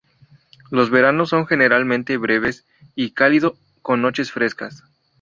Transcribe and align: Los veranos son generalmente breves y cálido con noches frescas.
Los 0.71 0.89
veranos 0.89 1.29
son 1.29 1.45
generalmente 1.45 2.17
breves 2.17 2.65
y 2.95 3.11
cálido 3.11 3.55
con 3.83 4.01
noches 4.01 4.31
frescas. 4.31 4.83